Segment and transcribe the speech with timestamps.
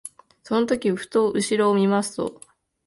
[0.41, 2.41] その時ふと後ろを見ますと、